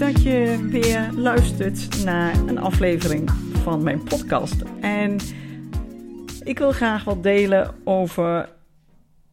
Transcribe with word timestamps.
Dat 0.00 0.22
je 0.22 0.68
weer 0.70 1.10
luistert 1.16 2.04
naar 2.04 2.48
een 2.48 2.58
aflevering 2.58 3.30
van 3.62 3.82
mijn 3.82 4.02
podcast. 4.02 4.62
En 4.80 5.16
ik 6.44 6.58
wil 6.58 6.72
graag 6.72 7.04
wat 7.04 7.22
delen 7.22 7.74
over 7.84 8.52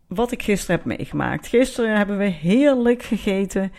wat 0.08 0.32
ik 0.32 0.44
gisteren 0.44 0.76
heb 0.76 0.86
meegemaakt. 0.86 1.48
Gisteren 1.48 1.98
hebben 1.98 2.18
we 2.18 2.24
heerlijk 2.24 3.04
gegeten 3.04 3.72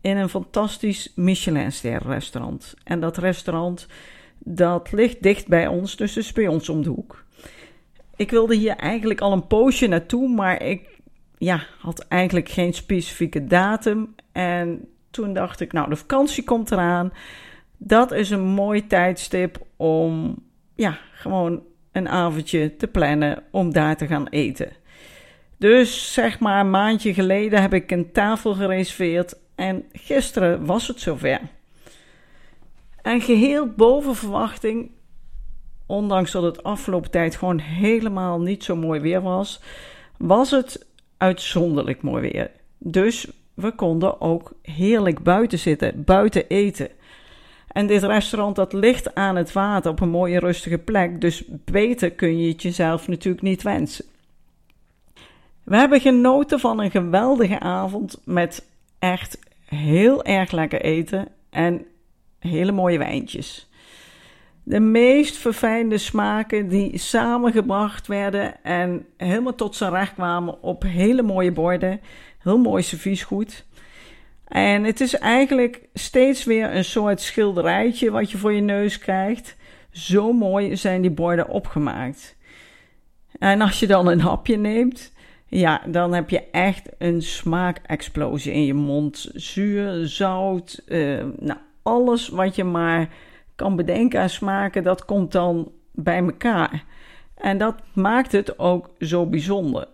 in 0.00 0.16
een 0.16 0.28
fantastisch 0.28 1.12
Michelin-ster 1.14 2.02
restaurant. 2.06 2.74
En 2.84 3.00
dat 3.00 3.16
restaurant 3.16 3.86
dat 4.38 4.92
ligt 4.92 5.22
dicht 5.22 5.48
bij 5.48 5.66
ons, 5.66 5.96
dus 5.96 6.16
is 6.16 6.32
bij 6.32 6.48
ons 6.48 6.68
om 6.68 6.82
de 6.82 6.90
hoek. 6.90 7.24
Ik 8.16 8.30
wilde 8.30 8.54
hier 8.54 8.76
eigenlijk 8.76 9.20
al 9.20 9.32
een 9.32 9.46
poosje 9.46 9.86
naartoe, 9.86 10.28
maar 10.28 10.62
ik 10.62 10.98
ja, 11.38 11.66
had 11.78 12.06
eigenlijk 12.08 12.48
geen 12.48 12.74
specifieke 12.74 13.44
datum. 13.44 14.14
En 14.32 14.88
toen 15.10 15.32
dacht 15.32 15.60
ik, 15.60 15.72
nou, 15.72 15.88
de 15.88 15.96
vakantie 15.96 16.44
komt 16.44 16.70
eraan. 16.70 17.12
Dat 17.76 18.12
is 18.12 18.30
een 18.30 18.44
mooi 18.44 18.86
tijdstip 18.86 19.58
om, 19.76 20.36
ja, 20.74 20.98
gewoon 21.12 21.62
een 21.92 22.08
avondje 22.08 22.76
te 22.76 22.86
plannen 22.86 23.42
om 23.50 23.72
daar 23.72 23.96
te 23.96 24.06
gaan 24.06 24.28
eten. 24.28 24.72
Dus 25.56 26.12
zeg 26.12 26.38
maar 26.38 26.60
een 26.60 26.70
maandje 26.70 27.14
geleden 27.14 27.62
heb 27.62 27.74
ik 27.74 27.90
een 27.90 28.12
tafel 28.12 28.54
gereserveerd 28.54 29.38
en 29.54 29.84
gisteren 29.92 30.66
was 30.66 30.88
het 30.88 31.00
zover. 31.00 31.40
En 33.02 33.20
geheel 33.20 33.66
boven 33.66 34.14
verwachting, 34.14 34.90
ondanks 35.86 36.30
dat 36.30 36.42
het 36.42 36.62
afgelopen 36.62 37.10
tijd 37.10 37.36
gewoon 37.36 37.58
helemaal 37.58 38.40
niet 38.40 38.64
zo 38.64 38.76
mooi 38.76 39.00
weer 39.00 39.22
was, 39.22 39.60
was 40.16 40.50
het 40.50 40.86
uitzonderlijk 41.16 42.02
mooi 42.02 42.30
weer. 42.30 42.50
Dus 42.78 43.30
we 43.58 43.72
konden 43.72 44.20
ook 44.20 44.52
heerlijk 44.62 45.22
buiten 45.22 45.58
zitten, 45.58 46.04
buiten 46.04 46.48
eten. 46.48 46.88
En 47.68 47.86
dit 47.86 48.02
restaurant 48.02 48.56
dat 48.56 48.72
ligt 48.72 49.14
aan 49.14 49.36
het 49.36 49.52
water 49.52 49.90
op 49.90 50.00
een 50.00 50.08
mooie 50.08 50.38
rustige 50.38 50.78
plek, 50.78 51.20
dus 51.20 51.44
beter 51.48 52.10
kun 52.10 52.38
je 52.38 52.48
het 52.48 52.62
jezelf 52.62 53.08
natuurlijk 53.08 53.42
niet 53.42 53.62
wensen. 53.62 54.04
We 55.64 55.76
hebben 55.76 56.00
genoten 56.00 56.60
van 56.60 56.80
een 56.80 56.90
geweldige 56.90 57.60
avond 57.60 58.20
met 58.24 58.68
echt 58.98 59.38
heel 59.64 60.24
erg 60.24 60.50
lekker 60.50 60.80
eten 60.80 61.28
en 61.50 61.86
hele 62.38 62.72
mooie 62.72 62.98
wijntjes. 62.98 63.68
De 64.62 64.80
meest 64.80 65.36
verfijnde 65.36 65.98
smaken 65.98 66.68
die 66.68 66.98
samengebracht 66.98 68.06
werden 68.06 68.64
en 68.64 69.06
helemaal 69.16 69.54
tot 69.54 69.76
zijn 69.76 69.92
recht 69.92 70.14
kwamen 70.14 70.62
op 70.62 70.82
hele 70.82 71.22
mooie 71.22 71.52
borden. 71.52 72.00
Heel 72.38 72.58
mooi 72.58 72.82
serviesgoed. 72.82 73.66
En 74.44 74.84
het 74.84 75.00
is 75.00 75.14
eigenlijk 75.14 75.88
steeds 75.94 76.44
weer 76.44 76.76
een 76.76 76.84
soort 76.84 77.20
schilderijtje 77.20 78.10
wat 78.10 78.30
je 78.30 78.38
voor 78.38 78.52
je 78.52 78.60
neus 78.60 78.98
krijgt. 78.98 79.56
Zo 79.90 80.32
mooi 80.32 80.76
zijn 80.76 81.00
die 81.00 81.10
borden 81.10 81.48
opgemaakt. 81.48 82.36
En 83.38 83.60
als 83.60 83.80
je 83.80 83.86
dan 83.86 84.06
een 84.06 84.20
hapje 84.20 84.56
neemt, 84.56 85.12
ja, 85.46 85.82
dan 85.86 86.14
heb 86.14 86.30
je 86.30 86.50
echt 86.50 86.88
een 86.98 87.22
smaakexplosie 87.22 88.52
in 88.52 88.64
je 88.64 88.74
mond. 88.74 89.30
Zuur, 89.34 90.06
zout, 90.06 90.82
uh, 90.86 91.24
nou, 91.38 91.58
alles 91.82 92.28
wat 92.28 92.56
je 92.56 92.64
maar 92.64 93.08
kan 93.54 93.76
bedenken 93.76 94.20
aan 94.20 94.28
smaken, 94.28 94.82
dat 94.82 95.04
komt 95.04 95.32
dan 95.32 95.72
bij 95.92 96.18
elkaar. 96.18 96.84
En 97.34 97.58
dat 97.58 97.74
maakt 97.94 98.32
het 98.32 98.58
ook 98.58 98.90
zo 98.98 99.26
bijzonder. 99.26 99.88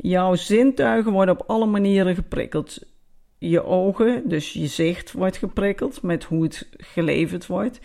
Jouw 0.00 0.34
zintuigen 0.34 1.12
worden 1.12 1.40
op 1.40 1.48
alle 1.48 1.66
manieren 1.66 2.14
geprikkeld. 2.14 2.78
Je 3.38 3.64
ogen, 3.64 4.28
dus 4.28 4.52
je 4.52 4.66
zicht, 4.66 5.12
wordt 5.12 5.36
geprikkeld 5.36 6.02
met 6.02 6.24
hoe 6.24 6.42
het 6.42 6.68
geleverd 6.76 7.46
wordt. 7.46 7.80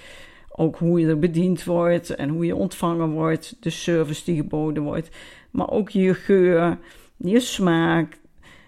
Ook 0.50 0.78
hoe 0.78 1.00
je 1.00 1.08
er 1.08 1.20
bediend 1.20 1.64
wordt 1.64 2.10
en 2.10 2.30
hoe 2.30 2.46
je 2.46 2.56
ontvangen 2.56 3.10
wordt, 3.10 3.56
de 3.60 3.70
service 3.70 4.24
die 4.26 4.36
geboden 4.36 4.84
wordt. 4.84 5.10
Maar 5.52 5.70
ook 5.70 5.90
je 5.90 6.14
geur, 6.14 6.78
je 7.18 7.40
smaak. 7.40 8.20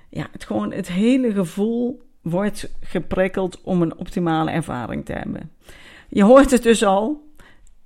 Ja, 0.09 0.27
het, 0.31 0.43
gewoon 0.43 0.71
het 0.71 0.87
hele 0.87 1.31
gevoel 1.31 2.01
wordt 2.21 2.71
geprikkeld 2.81 3.61
om 3.61 3.81
een 3.81 3.97
optimale 3.97 4.51
ervaring 4.51 5.05
te 5.05 5.13
hebben. 5.13 5.51
Je 6.09 6.23
hoort 6.23 6.51
het 6.51 6.63
dus 6.63 6.83
al. 6.83 7.33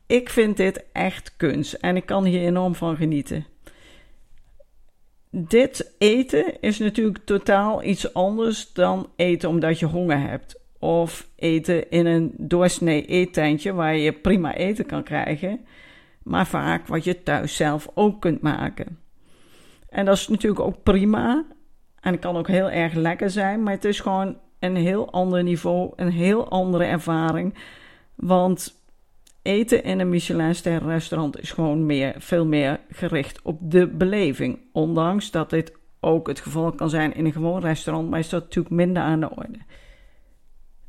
Ik 0.05 0.29
vind 0.29 0.57
dit 0.57 0.85
echt 0.91 1.33
kunst 1.37 1.73
en 1.73 1.95
ik 1.95 2.05
kan 2.05 2.25
hier 2.25 2.41
enorm 2.41 2.75
van 2.75 2.95
genieten. 2.95 3.45
Dit 5.31 5.95
eten 5.97 6.61
is 6.61 6.79
natuurlijk 6.79 7.25
totaal 7.25 7.83
iets 7.83 8.13
anders 8.13 8.73
dan 8.73 9.09
eten 9.15 9.49
omdat 9.49 9.79
je 9.79 9.85
honger 9.85 10.19
hebt. 10.19 10.59
Of 10.79 11.29
eten 11.35 11.89
in 11.89 12.05
een 12.05 12.33
doorsnee 12.37 13.05
eetentje 13.05 13.73
waar 13.73 13.95
je 13.95 14.13
prima 14.13 14.55
eten 14.55 14.85
kan 14.85 15.03
krijgen, 15.03 15.65
maar 16.23 16.47
vaak 16.47 16.87
wat 16.87 17.03
je 17.03 17.23
thuis 17.23 17.55
zelf 17.55 17.87
ook 17.93 18.21
kunt 18.21 18.41
maken. 18.41 18.99
En 19.89 20.05
dat 20.05 20.15
is 20.15 20.27
natuurlijk 20.27 20.61
ook 20.61 20.83
prima 20.83 21.45
en 21.99 22.19
kan 22.19 22.37
ook 22.37 22.47
heel 22.47 22.69
erg 22.69 22.93
lekker 22.93 23.29
zijn, 23.29 23.63
maar 23.63 23.73
het 23.73 23.85
is 23.85 23.99
gewoon 23.99 24.37
een 24.59 24.75
heel 24.75 25.11
ander 25.11 25.43
niveau, 25.43 25.93
een 25.95 26.11
heel 26.11 26.49
andere 26.49 26.83
ervaring. 26.83 27.53
Want 28.15 28.78
eten 29.41 29.83
in 29.83 29.99
een 29.99 30.09
Michelin-ster 30.09 30.83
restaurant 30.83 31.39
is 31.39 31.51
gewoon 31.51 31.85
meer, 31.85 32.15
veel 32.17 32.45
meer 32.45 32.79
gericht 32.89 33.41
op 33.41 33.57
de 33.61 33.87
beleving. 33.87 34.59
Ondanks 34.71 35.31
dat 35.31 35.49
dit 35.49 35.77
ook 35.99 36.27
het 36.27 36.39
geval 36.39 36.71
kan 36.71 36.89
zijn 36.89 37.13
in 37.13 37.25
een 37.25 37.31
gewoon 37.31 37.61
restaurant, 37.61 38.09
maar 38.09 38.19
is 38.19 38.29
dat 38.29 38.43
natuurlijk 38.43 38.75
minder 38.75 39.03
aan 39.03 39.19
de 39.19 39.35
orde. 39.35 39.59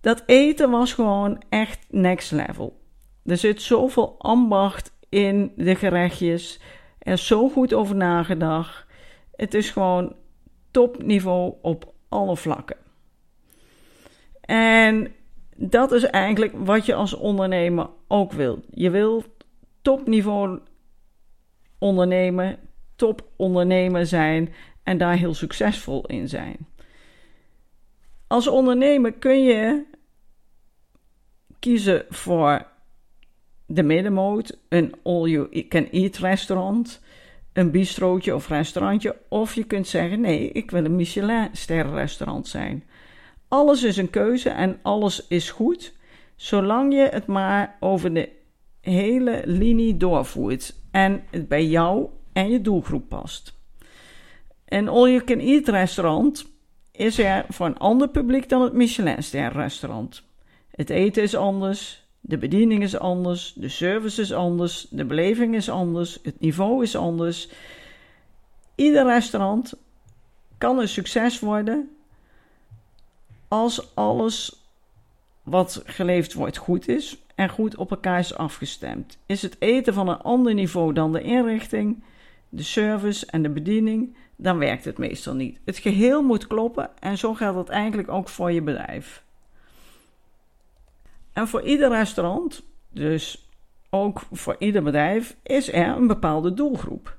Dat 0.01 0.23
eten 0.27 0.71
was 0.71 0.93
gewoon 0.93 1.43
echt 1.49 1.87
next 1.89 2.33
level. 2.33 2.81
Er 3.25 3.37
zit 3.37 3.63
zoveel 3.63 4.15
ambacht 4.19 4.93
in 5.09 5.53
de 5.57 5.75
gerechtjes. 5.75 6.61
Er 6.99 7.13
is 7.13 7.27
zo 7.27 7.49
goed 7.49 7.75
over 7.75 7.97
nagedacht. 7.97 8.87
Het 9.37 9.55
is 9.55 9.71
gewoon 9.71 10.15
topniveau 10.71 11.55
op 11.63 11.93
alle 12.09 12.37
vlakken. 12.37 12.77
En 14.41 15.13
dat 15.63 15.93
is 15.93 16.05
eigenlijk 16.05 16.53
wat 16.57 16.87
je 16.87 16.95
als 16.95 17.15
ondernemer 17.15 17.89
ook 18.09 18.33
wil. 18.33 18.63
Je 18.71 18.91
wil 18.91 19.25
topniveau 19.83 20.59
ondernemen, 21.79 22.59
top 22.97 23.29
ondernemer 23.37 24.07
zijn 24.07 24.55
en 24.83 24.99
daar 24.99 25.17
heel 25.17 25.35
succesvol 25.35 26.07
in 26.07 26.29
zijn. 26.29 26.57
Als 28.27 28.47
ondernemer 28.47 29.13
kun 29.13 29.43
je 29.43 29.85
kiezen 31.59 32.05
voor 32.09 32.67
de 33.67 33.83
middenmoot, 33.83 34.59
een 34.69 34.95
all-you-can-eat 35.03 36.17
restaurant, 36.17 37.01
een 37.53 37.71
bistrootje 37.71 38.35
of 38.35 38.49
restaurantje, 38.49 39.17
of 39.29 39.55
je 39.55 39.65
kunt 39.65 39.87
zeggen: 39.87 40.21
nee, 40.21 40.51
ik 40.53 40.71
wil 40.71 40.85
een 40.85 40.97
Michelin-sterrenrestaurant 40.97 42.49
zijn. 42.49 42.85
Alles 43.51 43.83
is 43.83 43.97
een 43.97 44.11
keuze 44.11 44.49
en 44.49 44.79
alles 44.83 45.27
is 45.27 45.51
goed, 45.51 45.93
zolang 46.37 46.93
je 46.93 47.09
het 47.11 47.27
maar 47.27 47.77
over 47.81 48.15
de 48.15 48.29
hele 48.81 49.43
linie 49.45 49.97
doorvoert 49.97 50.75
en 50.91 51.25
het 51.31 51.49
bij 51.49 51.67
jou 51.67 52.09
en 52.33 52.51
je 52.51 52.61
doelgroep 52.61 53.09
past. 53.09 53.55
Een 54.65 54.89
all-you-can-eat 54.89 55.69
restaurant 55.69 56.47
is 56.93 57.19
er 57.19 57.45
voor 57.49 57.67
een 57.67 57.79
ander 57.79 58.09
publiek 58.09 58.49
dan 58.49 58.63
het 58.63 58.73
Michelin-ster 58.73 59.53
restaurant. 59.53 60.23
Het 60.71 60.91
eten 60.91 61.23
is 61.23 61.35
anders, 61.35 62.07
de 62.21 62.39
bediening 62.39 62.83
is 62.83 62.99
anders, 62.99 63.53
de 63.57 63.69
service 63.69 64.21
is 64.21 64.33
anders, 64.33 64.87
de 64.91 65.05
beleving 65.05 65.55
is 65.55 65.69
anders, 65.69 66.19
het 66.23 66.41
niveau 66.41 66.83
is 66.83 66.97
anders. 66.97 67.49
Ieder 68.75 69.05
restaurant 69.05 69.75
kan 70.59 70.79
een 70.79 70.89
succes 70.89 71.41
worden 71.41 71.91
als 73.51 73.95
alles 73.95 74.65
wat 75.43 75.83
geleverd 75.85 76.35
wordt 76.35 76.57
goed 76.57 76.89
is 76.89 77.23
en 77.35 77.49
goed 77.49 77.77
op 77.77 77.91
elkaar 77.91 78.19
is 78.19 78.35
afgestemd. 78.35 79.19
Is 79.27 79.43
het 79.43 79.57
eten 79.59 79.95
van 79.95 80.09
een 80.09 80.21
ander 80.21 80.55
niveau 80.55 80.93
dan 80.93 81.13
de 81.13 81.23
inrichting, 81.23 82.03
de 82.49 82.63
service 82.63 83.27
en 83.27 83.43
de 83.43 83.49
bediening, 83.49 84.17
dan 84.37 84.59
werkt 84.59 84.85
het 84.85 84.99
meestal 84.99 85.35
niet. 85.35 85.59
Het 85.65 85.79
geheel 85.79 86.23
moet 86.23 86.47
kloppen 86.47 86.91
en 87.01 87.19
zo 87.19 87.35
geldt 87.35 87.59
het 87.59 87.69
eigenlijk 87.69 88.09
ook 88.09 88.29
voor 88.29 88.53
je 88.53 88.63
bedrijf. 88.63 89.23
En 91.33 91.49
voor 91.49 91.63
ieder 91.63 91.89
restaurant, 91.89 92.63
dus 92.89 93.49
ook 93.91 94.23
voor 94.33 94.57
ieder 94.59 94.83
bedrijf, 94.83 95.37
is 95.43 95.73
er 95.73 95.89
een 95.89 96.07
bepaalde 96.07 96.55
doelgroep. 96.55 97.17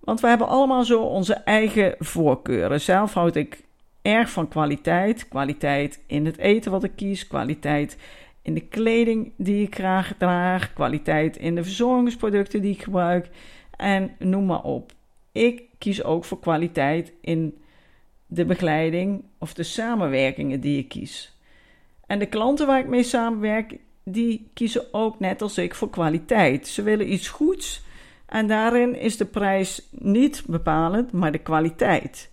Want 0.00 0.20
we 0.20 0.28
hebben 0.28 0.48
allemaal 0.48 0.84
zo 0.84 1.02
onze 1.02 1.34
eigen 1.34 1.94
voorkeuren. 1.98 2.80
Zelf 2.80 3.12
houd 3.12 3.36
ik 3.36 3.65
erg 4.06 4.30
van 4.30 4.48
kwaliteit. 4.48 5.28
Kwaliteit 5.28 6.02
in 6.06 6.26
het 6.26 6.38
eten 6.38 6.70
wat 6.70 6.84
ik 6.84 6.96
kies, 6.96 7.26
kwaliteit 7.26 7.96
in 8.42 8.54
de 8.54 8.60
kleding 8.60 9.32
die 9.36 9.66
ik 9.66 9.74
graag 9.74 10.14
draag, 10.18 10.72
kwaliteit 10.72 11.36
in 11.36 11.54
de 11.54 11.62
verzorgingsproducten 11.62 12.62
die 12.62 12.72
ik 12.72 12.82
gebruik 12.82 13.28
en 13.76 14.10
noem 14.18 14.46
maar 14.46 14.62
op. 14.62 14.92
Ik 15.32 15.62
kies 15.78 16.02
ook 16.02 16.24
voor 16.24 16.40
kwaliteit 16.40 17.12
in 17.20 17.58
de 18.26 18.44
begeleiding 18.44 19.24
of 19.38 19.54
de 19.54 19.62
samenwerkingen 19.62 20.60
die 20.60 20.78
ik 20.78 20.88
kies. 20.88 21.36
En 22.06 22.18
de 22.18 22.26
klanten 22.26 22.66
waar 22.66 22.78
ik 22.78 22.88
mee 22.88 23.02
samenwerk, 23.02 23.78
die 24.04 24.50
kiezen 24.54 24.94
ook 24.94 25.18
net 25.18 25.42
als 25.42 25.58
ik 25.58 25.74
voor 25.74 25.90
kwaliteit. 25.90 26.68
Ze 26.68 26.82
willen 26.82 27.12
iets 27.12 27.28
goeds 27.28 27.84
en 28.26 28.46
daarin 28.46 28.98
is 28.98 29.16
de 29.16 29.24
prijs 29.24 29.88
niet 29.90 30.44
bepalend, 30.46 31.12
maar 31.12 31.32
de 31.32 31.38
kwaliteit. 31.38 32.30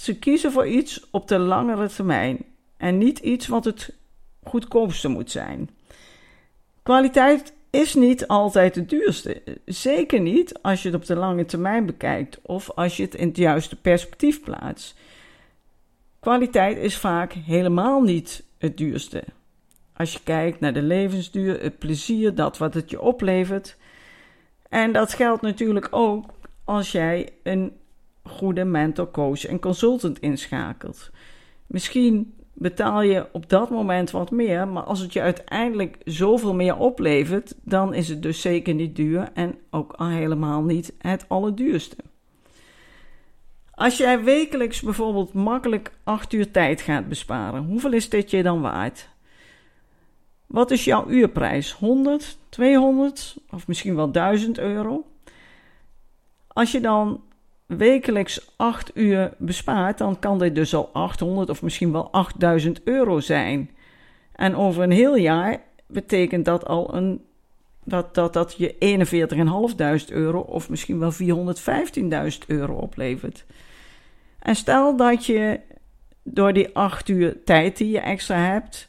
Ze 0.00 0.18
kiezen 0.18 0.52
voor 0.52 0.66
iets 0.66 1.10
op 1.10 1.28
de 1.28 1.38
langere 1.38 1.88
termijn 1.88 2.44
en 2.76 2.98
niet 2.98 3.18
iets 3.18 3.46
wat 3.46 3.64
het 3.64 3.94
goedkoopste 4.42 5.08
moet 5.08 5.30
zijn. 5.30 5.70
Kwaliteit 6.82 7.52
is 7.70 7.94
niet 7.94 8.26
altijd 8.26 8.74
het 8.74 8.88
duurste. 8.88 9.42
Zeker 9.64 10.20
niet 10.20 10.62
als 10.62 10.82
je 10.82 10.88
het 10.88 10.96
op 10.96 11.06
de 11.06 11.16
lange 11.16 11.44
termijn 11.44 11.86
bekijkt 11.86 12.38
of 12.42 12.70
als 12.70 12.96
je 12.96 13.02
het 13.02 13.14
in 13.14 13.28
het 13.28 13.36
juiste 13.36 13.76
perspectief 13.76 14.42
plaatst. 14.42 14.98
Kwaliteit 16.20 16.76
is 16.76 16.96
vaak 16.96 17.32
helemaal 17.32 18.02
niet 18.02 18.44
het 18.58 18.76
duurste. 18.76 19.24
Als 19.96 20.12
je 20.12 20.20
kijkt 20.24 20.60
naar 20.60 20.72
de 20.72 20.82
levensduur, 20.82 21.62
het 21.62 21.78
plezier, 21.78 22.34
dat 22.34 22.58
wat 22.58 22.74
het 22.74 22.90
je 22.90 23.00
oplevert. 23.00 23.76
En 24.68 24.92
dat 24.92 25.14
geldt 25.14 25.42
natuurlijk 25.42 25.88
ook 25.90 26.30
als 26.64 26.92
jij 26.92 27.28
een 27.42 27.79
goede 28.22 28.64
mentor, 28.64 29.10
coach 29.10 29.46
en 29.46 29.60
consultant 29.60 30.18
inschakelt. 30.18 31.10
Misschien 31.66 32.34
betaal 32.52 33.02
je 33.02 33.26
op 33.32 33.48
dat 33.48 33.70
moment 33.70 34.10
wat 34.10 34.30
meer, 34.30 34.68
maar 34.68 34.82
als 34.82 35.00
het 35.00 35.12
je 35.12 35.20
uiteindelijk 35.20 35.98
zoveel 36.04 36.54
meer 36.54 36.76
oplevert, 36.76 37.54
dan 37.62 37.94
is 37.94 38.08
het 38.08 38.22
dus 38.22 38.40
zeker 38.40 38.74
niet 38.74 38.96
duur 38.96 39.30
en 39.34 39.58
ook 39.70 39.92
al 39.92 40.08
helemaal 40.08 40.62
niet 40.62 40.92
het 40.98 41.24
allerduurste. 41.28 41.96
Als 43.70 43.96
jij 43.96 44.24
wekelijks 44.24 44.80
bijvoorbeeld 44.80 45.32
makkelijk 45.32 45.92
8 46.04 46.32
uur 46.32 46.50
tijd 46.50 46.80
gaat 46.80 47.08
besparen, 47.08 47.64
hoeveel 47.64 47.92
is 47.92 48.08
dit 48.08 48.30
je 48.30 48.42
dan 48.42 48.60
waard? 48.60 49.08
Wat 50.46 50.70
is 50.70 50.84
jouw 50.84 51.08
uurprijs? 51.08 51.72
100, 51.72 52.38
200 52.48 53.36
of 53.50 53.66
misschien 53.66 53.94
wel 53.94 54.10
1000 54.10 54.58
euro? 54.58 55.06
Als 56.48 56.72
je 56.72 56.80
dan 56.80 57.22
wekelijks 57.76 58.52
8 58.56 58.90
uur 58.94 59.32
bespaart, 59.38 59.98
dan 59.98 60.18
kan 60.18 60.38
dit 60.38 60.54
dus 60.54 60.74
al 60.74 60.90
800 60.92 61.50
of 61.50 61.62
misschien 61.62 61.92
wel 61.92 62.10
8000 62.10 62.80
euro 62.84 63.20
zijn. 63.20 63.70
En 64.32 64.56
over 64.56 64.82
een 64.82 64.90
heel 64.90 65.16
jaar 65.16 65.62
betekent 65.86 66.44
dat 66.44 66.66
al 66.66 66.94
een, 66.94 67.24
dat, 67.84 68.14
dat, 68.14 68.32
dat 68.32 68.54
je 68.56 68.74
41.500 70.08 70.14
euro 70.14 70.40
of 70.40 70.70
misschien 70.70 70.98
wel 70.98 71.12
415.000 71.12 72.46
euro 72.46 72.74
oplevert. 72.74 73.44
En 74.38 74.56
stel 74.56 74.96
dat 74.96 75.26
je 75.26 75.60
door 76.22 76.52
die 76.52 76.74
8 76.74 77.08
uur 77.08 77.44
tijd 77.44 77.76
die 77.76 77.90
je 77.90 78.00
extra 78.00 78.36
hebt, 78.36 78.88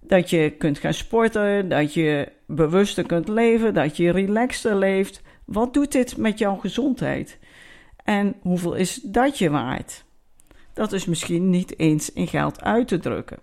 dat 0.00 0.30
je 0.30 0.50
kunt 0.50 0.78
gaan 0.78 0.94
sporten, 0.94 1.68
dat 1.68 1.94
je 1.94 2.28
bewuster 2.46 3.06
kunt 3.06 3.28
leven, 3.28 3.74
dat 3.74 3.96
je 3.96 4.10
relaxter 4.10 4.76
leeft. 4.76 5.22
Wat 5.44 5.74
doet 5.74 5.92
dit 5.92 6.16
met 6.16 6.38
jouw 6.38 6.56
gezondheid? 6.56 7.38
En 8.08 8.34
hoeveel 8.40 8.74
is 8.74 8.94
dat 8.94 9.38
je 9.38 9.50
waard? 9.50 10.04
Dat 10.72 10.92
is 10.92 11.04
misschien 11.04 11.50
niet 11.50 11.78
eens 11.78 12.12
in 12.12 12.26
geld 12.26 12.62
uit 12.62 12.88
te 12.88 12.98
drukken. 12.98 13.38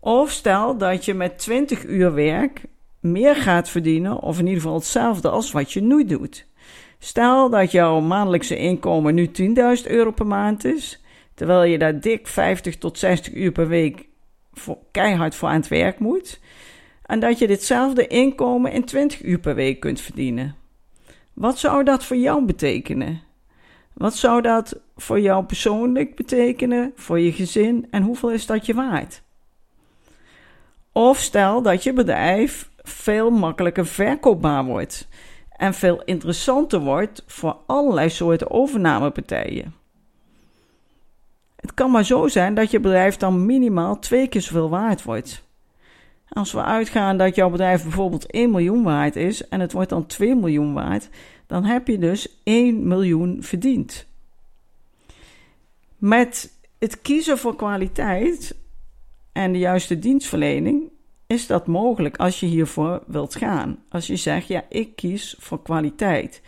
Of 0.00 0.30
stel 0.30 0.76
dat 0.76 1.04
je 1.04 1.14
met 1.14 1.38
20 1.38 1.84
uur 1.84 2.14
werk 2.14 2.62
meer 3.00 3.36
gaat 3.36 3.68
verdienen, 3.68 4.20
of 4.20 4.38
in 4.38 4.46
ieder 4.46 4.60
geval 4.60 4.76
hetzelfde 4.76 5.28
als 5.28 5.52
wat 5.52 5.72
je 5.72 5.80
nu 5.80 6.04
doet. 6.04 6.46
Stel 6.98 7.50
dat 7.50 7.70
jouw 7.70 8.00
maandelijkse 8.00 8.56
inkomen 8.56 9.14
nu 9.14 9.26
10.000 9.26 9.34
euro 9.84 10.10
per 10.10 10.26
maand 10.26 10.64
is, 10.64 11.02
terwijl 11.34 11.62
je 11.62 11.78
daar 11.78 12.00
dik 12.00 12.26
50 12.26 12.76
tot 12.76 12.98
60 12.98 13.34
uur 13.34 13.52
per 13.52 13.68
week 13.68 14.08
keihard 14.90 15.34
voor 15.34 15.48
aan 15.48 15.60
het 15.60 15.68
werk 15.68 15.98
moet, 15.98 16.40
en 17.06 17.20
dat 17.20 17.38
je 17.38 17.46
ditzelfde 17.46 18.06
inkomen 18.06 18.72
in 18.72 18.84
20 18.84 19.22
uur 19.22 19.38
per 19.38 19.54
week 19.54 19.80
kunt 19.80 20.00
verdienen. 20.00 20.57
Wat 21.38 21.58
zou 21.58 21.84
dat 21.84 22.04
voor 22.04 22.16
jou 22.16 22.44
betekenen? 22.44 23.20
Wat 23.92 24.14
zou 24.14 24.42
dat 24.42 24.80
voor 24.96 25.20
jou 25.20 25.44
persoonlijk 25.44 26.16
betekenen, 26.16 26.92
voor 26.94 27.18
je 27.20 27.32
gezin 27.32 27.86
en 27.90 28.02
hoeveel 28.02 28.30
is 28.30 28.46
dat 28.46 28.66
je 28.66 28.74
waard? 28.74 29.22
Of 30.92 31.18
stel 31.18 31.62
dat 31.62 31.82
je 31.82 31.92
bedrijf 31.92 32.70
veel 32.76 33.30
makkelijker 33.30 33.86
verkoopbaar 33.86 34.64
wordt 34.64 35.08
en 35.50 35.74
veel 35.74 36.02
interessanter 36.04 36.80
wordt 36.80 37.24
voor 37.26 37.56
allerlei 37.66 38.10
soorten 38.10 38.50
overnamepartijen. 38.50 39.74
Het 41.56 41.74
kan 41.74 41.90
maar 41.90 42.04
zo 42.04 42.28
zijn 42.28 42.54
dat 42.54 42.70
je 42.70 42.80
bedrijf 42.80 43.16
dan 43.16 43.46
minimaal 43.46 43.98
twee 43.98 44.28
keer 44.28 44.42
zoveel 44.42 44.68
waard 44.68 45.02
wordt. 45.02 45.47
Als 46.28 46.52
we 46.52 46.62
uitgaan 46.62 47.16
dat 47.18 47.34
jouw 47.34 47.50
bedrijf 47.50 47.82
bijvoorbeeld 47.82 48.30
1 48.30 48.50
miljoen 48.50 48.82
waard 48.82 49.16
is 49.16 49.48
en 49.48 49.60
het 49.60 49.72
wordt 49.72 49.90
dan 49.90 50.06
2 50.06 50.34
miljoen 50.34 50.72
waard, 50.72 51.08
dan 51.46 51.64
heb 51.64 51.86
je 51.86 51.98
dus 51.98 52.40
1 52.42 52.88
miljoen 52.88 53.42
verdiend. 53.42 54.06
Met 55.98 56.52
het 56.78 57.00
kiezen 57.02 57.38
voor 57.38 57.56
kwaliteit 57.56 58.56
en 59.32 59.52
de 59.52 59.58
juiste 59.58 59.98
dienstverlening 59.98 60.90
is 61.26 61.46
dat 61.46 61.66
mogelijk 61.66 62.16
als 62.16 62.40
je 62.40 62.46
hiervoor 62.46 63.02
wilt 63.06 63.34
gaan. 63.34 63.78
Als 63.88 64.06
je 64.06 64.16
zegt, 64.16 64.46
ja, 64.46 64.64
ik 64.68 64.96
kies 64.96 65.36
voor 65.38 65.62
kwaliteit. 65.62 66.42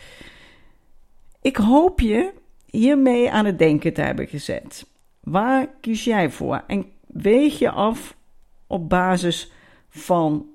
Ik 1.42 1.56
hoop 1.56 2.00
je 2.00 2.32
hiermee 2.66 3.30
aan 3.30 3.44
het 3.44 3.58
denken 3.58 3.92
te 3.92 4.00
hebben 4.00 4.26
gezet. 4.26 4.86
Waar 5.20 5.68
kies 5.80 6.04
jij 6.04 6.30
voor? 6.30 6.64
En 6.66 6.86
weeg 7.06 7.58
je 7.58 7.70
af 7.70 8.16
op 8.66 8.88
basis 8.88 9.52
van 9.90 10.46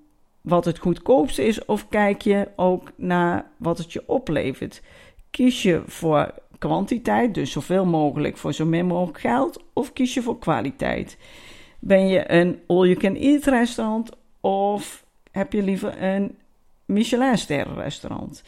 wat 0.41 0.65
het 0.65 0.77
goedkoopste 0.77 1.45
is, 1.45 1.65
of 1.65 1.87
kijk 1.89 2.21
je 2.21 2.47
ook 2.55 2.91
naar 2.95 3.51
wat 3.57 3.77
het 3.77 3.93
je 3.93 4.03
oplevert? 4.05 4.81
Kies 5.29 5.63
je 5.63 5.81
voor 5.85 6.33
kwantiteit, 6.57 7.33
dus 7.33 7.51
zoveel 7.51 7.85
mogelijk 7.85 8.37
voor 8.37 8.53
zo 8.53 8.65
min 8.65 8.85
mogelijk 8.85 9.19
geld, 9.19 9.63
of 9.73 9.93
kies 9.93 10.13
je 10.13 10.21
voor 10.21 10.39
kwaliteit? 10.39 11.17
Ben 11.79 12.07
je 12.07 12.31
een 12.31 12.59
all-you-can-eat 12.67 13.43
restaurant 13.43 14.09
of 14.41 15.05
heb 15.31 15.53
je 15.53 15.63
liever 15.63 16.03
een 16.03 16.37
Michelin-sterren 16.85 17.75
restaurant? 17.75 18.43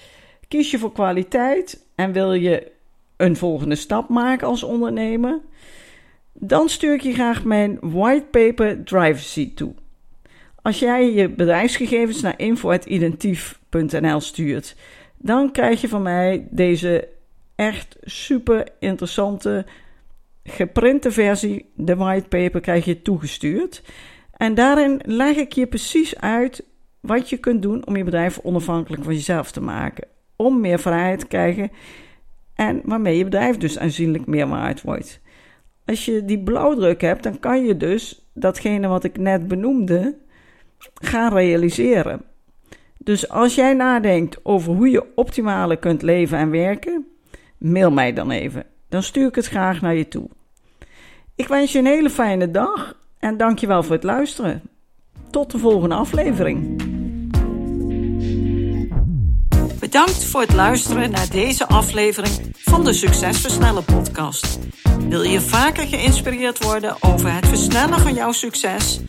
Kies 0.47 0.71
je 0.71 0.79
voor 0.79 0.91
kwaliteit 0.91 1.85
en 1.95 2.11
wil 2.11 2.33
je 2.33 2.71
een 3.17 3.35
volgende 3.35 3.75
stap 3.75 4.09
maken 4.09 4.47
als 4.47 4.63
ondernemer? 4.63 5.39
Dan 6.33 6.69
stuur 6.69 6.93
ik 6.93 7.01
je 7.01 7.13
graag 7.13 7.43
mijn 7.43 7.77
whitepaper 7.81 8.83
driver 8.83 9.19
seat 9.23 9.55
toe. 9.55 9.73
Als 10.67 10.79
jij 10.79 11.13
je 11.13 11.29
bedrijfsgegevens 11.29 12.21
naar 12.21 12.33
info.identief.nl 12.39 14.19
stuurt, 14.19 14.75
dan 15.17 15.51
krijg 15.51 15.81
je 15.81 15.87
van 15.87 16.01
mij 16.01 16.47
deze 16.49 17.07
echt 17.55 17.97
super 18.01 18.67
interessante 18.79 19.65
geprinte 20.43 21.11
versie, 21.11 21.69
de 21.75 21.95
whitepaper, 21.95 22.61
krijg 22.61 22.85
je 22.85 23.01
toegestuurd. 23.01 23.83
En 24.37 24.55
daarin 24.55 25.01
leg 25.05 25.35
ik 25.35 25.53
je 25.53 25.67
precies 25.67 26.19
uit 26.19 26.63
wat 26.99 27.29
je 27.29 27.37
kunt 27.37 27.61
doen 27.61 27.85
om 27.85 27.95
je 27.95 28.03
bedrijf 28.03 28.39
onafhankelijk 28.43 29.03
van 29.03 29.13
jezelf 29.13 29.51
te 29.51 29.61
maken. 29.61 30.07
Om 30.35 30.59
meer 30.59 30.79
vrijheid 30.79 31.19
te 31.19 31.27
krijgen 31.27 31.71
en 32.55 32.81
waarmee 32.83 33.17
je 33.17 33.23
bedrijf 33.23 33.57
dus 33.57 33.79
aanzienlijk 33.79 34.25
meer 34.25 34.47
waard 34.47 34.81
wordt. 34.81 35.19
Als 35.85 36.05
je 36.05 36.25
die 36.25 36.43
blauwdruk 36.43 37.01
hebt, 37.01 37.23
dan 37.23 37.39
kan 37.39 37.65
je 37.65 37.77
dus 37.77 38.29
datgene 38.33 38.87
wat 38.87 39.03
ik 39.03 39.17
net 39.17 39.47
benoemde 39.47 40.25
gaan 40.93 41.33
realiseren. 41.33 42.21
Dus 42.97 43.29
als 43.29 43.55
jij 43.55 43.73
nadenkt 43.73 44.45
over 44.45 44.73
hoe 44.73 44.89
je 44.89 45.05
optimale 45.15 45.77
kunt 45.77 46.01
leven 46.01 46.37
en 46.37 46.49
werken, 46.49 47.07
mail 47.57 47.91
mij 47.91 48.13
dan 48.13 48.31
even. 48.31 48.65
Dan 48.89 49.03
stuur 49.03 49.27
ik 49.27 49.35
het 49.35 49.47
graag 49.47 49.81
naar 49.81 49.95
je 49.95 50.07
toe. 50.07 50.29
Ik 51.35 51.47
wens 51.47 51.71
je 51.71 51.79
een 51.79 51.85
hele 51.85 52.09
fijne 52.09 52.51
dag 52.51 52.97
en 53.19 53.37
dankjewel 53.37 53.83
voor 53.83 53.95
het 53.95 54.03
luisteren. 54.03 54.61
Tot 55.29 55.51
de 55.51 55.57
volgende 55.57 55.95
aflevering. 55.95 56.81
Bedankt 59.79 60.25
voor 60.25 60.41
het 60.41 60.53
luisteren 60.53 61.11
naar 61.11 61.29
deze 61.29 61.67
aflevering 61.67 62.51
van 62.53 62.83
de 62.83 62.93
Succesversnellen 62.93 63.85
podcast. 63.85 64.59
Wil 65.09 65.21
je 65.23 65.41
vaker 65.41 65.87
geïnspireerd 65.87 66.63
worden 66.63 66.95
over 66.99 67.33
het 67.33 67.47
versnellen 67.47 67.99
van 67.99 68.13
jouw 68.13 68.31
succes 68.31 68.99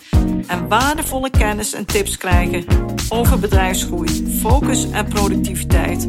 en 0.46 0.68
waardevolle 0.68 1.30
kennis 1.30 1.72
en 1.72 1.86
tips 1.86 2.16
krijgen 2.16 2.64
over 3.08 3.38
bedrijfsgroei, 3.38 4.38
focus 4.40 4.90
en 4.90 5.08
productiviteit, 5.08 6.08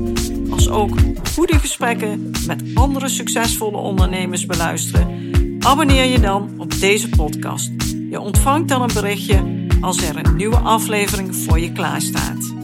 als 0.49 0.69
ook 0.69 0.97
goede 1.33 1.59
gesprekken 1.59 2.31
met 2.47 2.63
andere 2.73 3.09
succesvolle 3.09 3.77
ondernemers 3.77 4.45
beluisteren? 4.45 5.31
Abonneer 5.59 6.05
je 6.05 6.19
dan 6.19 6.53
op 6.57 6.79
deze 6.79 7.09
podcast. 7.09 7.71
Je 8.09 8.19
ontvangt 8.19 8.69
dan 8.69 8.81
een 8.81 8.93
berichtje 8.93 9.67
als 9.81 10.01
er 10.01 10.25
een 10.25 10.35
nieuwe 10.35 10.57
aflevering 10.57 11.35
voor 11.35 11.59
je 11.59 11.71
klaarstaat. 11.71 12.58